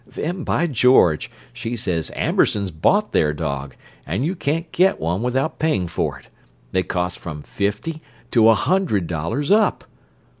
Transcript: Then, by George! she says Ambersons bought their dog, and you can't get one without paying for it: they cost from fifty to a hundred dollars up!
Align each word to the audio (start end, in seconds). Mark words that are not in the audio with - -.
Then, 0.07 0.43
by 0.43 0.65
George! 0.65 1.29
she 1.53 1.75
says 1.75 2.09
Ambersons 2.15 2.71
bought 2.71 3.11
their 3.11 3.33
dog, 3.35 3.75
and 4.07 4.25
you 4.25 4.35
can't 4.35 4.71
get 4.71 4.99
one 4.99 5.21
without 5.21 5.59
paying 5.59 5.87
for 5.87 6.17
it: 6.17 6.27
they 6.71 6.81
cost 6.81 7.19
from 7.19 7.43
fifty 7.43 8.01
to 8.31 8.49
a 8.49 8.55
hundred 8.55 9.05
dollars 9.05 9.51
up! 9.51 9.83